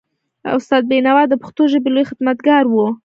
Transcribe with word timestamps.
استاد 0.57 0.83
بینوا 0.91 1.23
د 1.29 1.33
پښتو 1.41 1.63
ژبې 1.71 1.89
لوی 1.93 2.05
خدمتګار 2.09 2.63
و. 2.67 2.75